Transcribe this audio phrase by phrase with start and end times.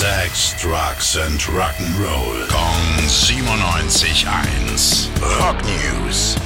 [0.00, 2.48] Sex, Drugs and Rock'n'Roll.
[2.48, 5.10] Kong 97.1.
[5.38, 6.36] Rock News.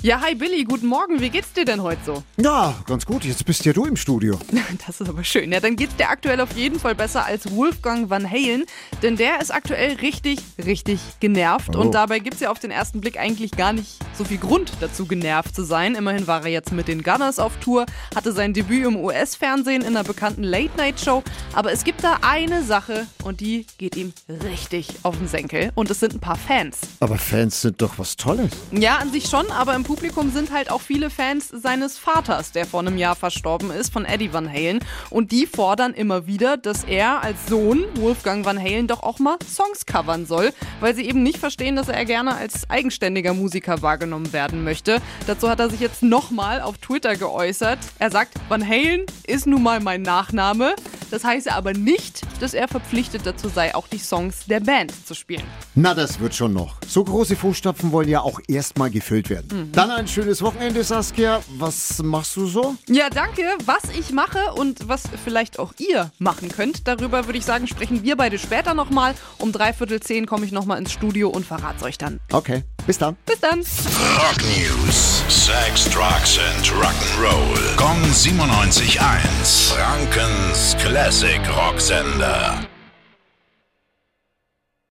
[0.00, 1.20] Ja, hi Billy, guten Morgen.
[1.20, 2.22] Wie geht's dir denn heute so?
[2.38, 3.24] Ja, ganz gut.
[3.24, 4.38] Jetzt bist ja du im Studio.
[4.86, 5.52] Das ist aber schön.
[5.52, 8.64] Ja, dann geht's dir aktuell auf jeden Fall besser als Wolfgang Van Halen,
[9.02, 11.76] denn der ist aktuell richtig, richtig genervt.
[11.76, 11.80] Oh.
[11.80, 15.06] Und dabei gibt's ja auf den ersten Blick eigentlich gar nicht so viel Grund dazu,
[15.06, 15.94] genervt zu sein.
[15.94, 19.96] Immerhin war er jetzt mit den Gunners auf Tour, hatte sein Debüt im US-Fernsehen in
[19.96, 21.22] einer bekannten Late-Night-Show.
[21.52, 25.70] Aber es gibt da eine Sache und die geht ihm richtig auf den Senkel.
[25.76, 26.80] Und es sind ein paar Fans.
[26.98, 28.50] Aber Fans sind doch was Tolles.
[28.72, 32.66] Ja, an sich schon, aber im Publikum sind halt auch viele Fans seines Vaters, der
[32.66, 34.80] vor einem Jahr verstorben ist, von Eddie Van Halen.
[35.10, 39.36] Und die fordern immer wieder, dass er als Sohn Wolfgang Van Halen doch auch mal
[39.48, 44.07] Songs covern soll, weil sie eben nicht verstehen, dass er gerne als eigenständiger Musiker wahrgenommen
[44.32, 45.00] werden möchte.
[45.26, 47.78] Dazu hat er sich jetzt nochmal auf Twitter geäußert.
[47.98, 50.74] Er sagt, Van Halen ist nun mal mein Nachname.
[51.10, 55.14] Das heißt aber nicht, dass er verpflichtet dazu sei, auch die Songs der Band zu
[55.14, 55.44] spielen.
[55.74, 56.76] Na, das wird schon noch.
[56.86, 59.70] So große Fußstapfen wollen ja auch erstmal gefüllt werden.
[59.72, 61.40] Dann ein schönes Wochenende, Saskia.
[61.56, 62.76] Was machst du so?
[62.88, 63.42] Ja, danke.
[63.64, 68.02] Was ich mache und was vielleicht auch ihr machen könnt, darüber würde ich sagen, sprechen
[68.02, 69.14] wir beide später nochmal.
[69.38, 72.20] Um dreiviertel zehn komme ich nochmal ins Studio und verrat's euch dann.
[72.32, 73.16] Okay, bis dann.
[73.26, 73.58] Bis dann.
[73.58, 75.22] Rock News.
[75.28, 77.76] Sex, Drugs and Rock'n'Roll.
[77.76, 79.74] Kong 97.1.
[79.74, 82.66] Frankens Classic Rocksender.